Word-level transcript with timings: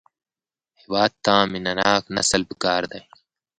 هېواد 0.79 1.11
ته 1.25 1.33
مینهناک 1.51 2.03
نسل 2.15 2.41
پکار 2.49 2.81
دی 2.91 3.01